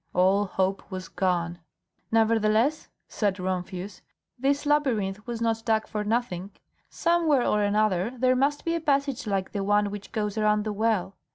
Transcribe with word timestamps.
All 0.15 0.45
hope 0.45 0.89
was 0.89 1.07
gone. 1.09 1.59
"Nevertheless," 2.11 2.89
said 3.07 3.37
Rumphius, 3.37 4.01
"this 4.39 4.65
labyrinth 4.65 5.27
was 5.27 5.41
not 5.41 5.63
dug 5.63 5.85
for 5.85 6.03
nothing. 6.03 6.49
Somewhere 6.89 7.45
or 7.45 7.61
another 7.61 8.11
there 8.17 8.35
must 8.35 8.65
be 8.65 8.73
a 8.73 8.81
passage 8.81 9.27
like 9.27 9.51
the 9.51 9.63
one 9.63 9.91
which 9.91 10.11
goes 10.11 10.39
around 10.39 10.63
the 10.63 10.73
well. 10.73 11.17